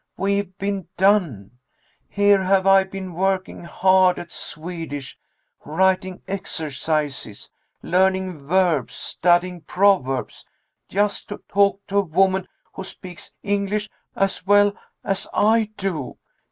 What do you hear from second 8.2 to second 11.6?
verbs, studying proverbs just to